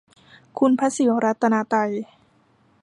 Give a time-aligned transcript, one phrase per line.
[0.57, 1.91] คุณพระศรีรัตนตรัย